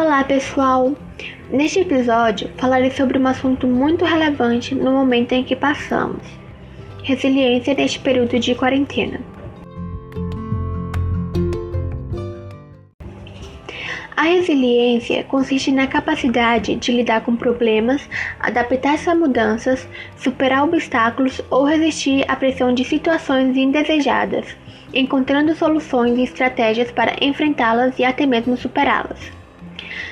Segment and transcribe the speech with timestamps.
[0.00, 0.94] Olá, pessoal!
[1.50, 6.22] Neste episódio falarei sobre um assunto muito relevante no momento em que passamos:
[7.02, 9.20] resiliência neste período de quarentena.
[14.16, 18.08] A resiliência consiste na capacidade de lidar com problemas,
[18.38, 24.46] adaptar-se a mudanças, superar obstáculos ou resistir à pressão de situações indesejadas,
[24.94, 29.37] encontrando soluções e estratégias para enfrentá-las e até mesmo superá-las.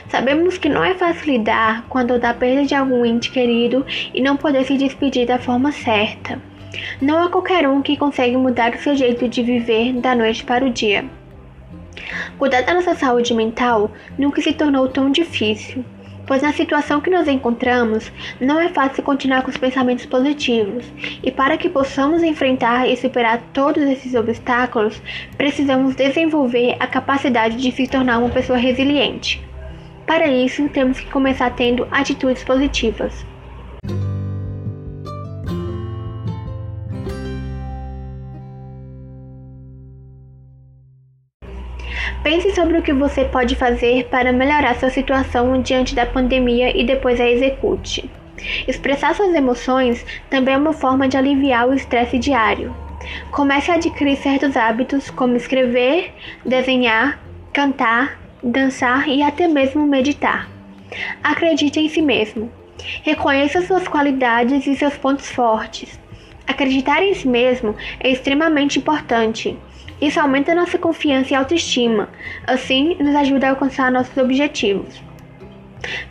[0.08, 3.84] Sabemos que não é fácil lidar quando dá perda de algum ente querido
[4.14, 6.40] e não poder se despedir da forma certa.
[7.00, 10.64] Não é qualquer um que consegue mudar o seu jeito de viver da noite para
[10.64, 11.04] o dia.
[12.38, 15.84] Cuidar da nossa saúde mental nunca se tornou tão difícil,
[16.26, 20.84] pois na situação que nos encontramos, não é fácil continuar com os pensamentos positivos,
[21.22, 25.00] e para que possamos enfrentar e superar todos esses obstáculos,
[25.36, 29.42] precisamos desenvolver a capacidade de se tornar uma pessoa resiliente.
[30.06, 33.26] Para isso, temos que começar tendo atitudes positivas.
[42.22, 46.84] Pense sobre o que você pode fazer para melhorar sua situação diante da pandemia e
[46.84, 48.10] depois a execute.
[48.66, 52.74] Expressar suas emoções também é uma forma de aliviar o estresse diário.
[53.30, 56.12] Comece a adquirir certos hábitos como escrever,
[56.44, 57.20] desenhar,
[57.52, 60.48] cantar, dançar e até mesmo meditar.
[61.22, 62.50] Acredite em si mesmo.
[63.02, 65.98] Reconheça suas qualidades e seus pontos fortes.
[66.46, 69.56] Acreditar em si mesmo é extremamente importante.
[70.00, 72.08] Isso aumenta nossa confiança e autoestima,
[72.46, 75.02] assim nos ajuda a alcançar nossos objetivos.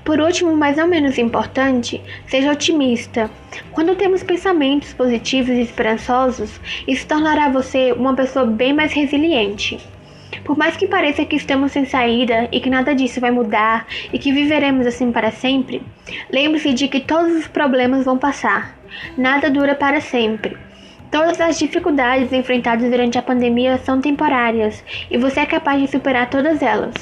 [0.03, 3.30] Por último, mas não menos importante, seja otimista.
[3.72, 9.80] Quando temos pensamentos positivos e esperançosos, isso tornará você uma pessoa bem mais resiliente.
[10.44, 14.19] Por mais que pareça que estamos sem saída e que nada disso vai mudar e
[14.19, 15.81] que viveremos assim para sempre,
[16.31, 18.78] lembre-se de que todos os problemas vão passar.
[19.18, 20.57] Nada dura para sempre.
[21.12, 26.29] Todas as dificuldades enfrentadas durante a pandemia são temporárias e você é capaz de superar
[26.29, 26.94] todas elas.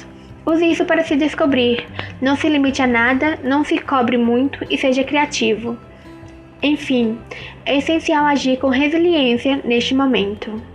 [0.46, 1.86] Use isso para se descobrir.
[2.20, 5.76] Não se limite a nada, não se cobre muito e seja criativo.
[6.62, 7.18] Enfim,
[7.64, 10.73] é essencial agir com resiliência neste momento.